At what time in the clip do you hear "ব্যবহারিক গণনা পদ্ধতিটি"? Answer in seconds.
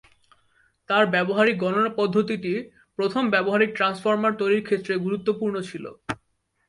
1.05-2.53